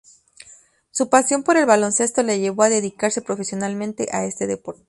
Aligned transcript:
Su 0.89 1.09
pasión 1.11 1.43
por 1.43 1.57
el 1.57 1.67
baloncesto 1.67 2.23
le 2.23 2.39
llevó 2.39 2.63
a 2.63 2.69
dedicarse 2.69 3.21
profesionalmente 3.21 4.07
a 4.11 4.25
este 4.25 4.47
deporte. 4.47 4.79